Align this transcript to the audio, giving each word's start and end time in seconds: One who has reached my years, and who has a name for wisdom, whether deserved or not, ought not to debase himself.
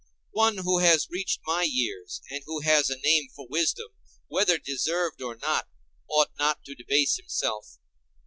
One 0.33 0.57
who 0.57 0.79
has 0.79 1.11
reached 1.11 1.41
my 1.45 1.61
years, 1.61 2.23
and 2.31 2.41
who 2.47 2.61
has 2.61 2.89
a 2.89 2.97
name 2.97 3.27
for 3.35 3.45
wisdom, 3.47 3.91
whether 4.29 4.57
deserved 4.57 5.21
or 5.21 5.35
not, 5.37 5.67
ought 6.09 6.31
not 6.39 6.63
to 6.63 6.73
debase 6.73 7.17
himself. 7.17 7.77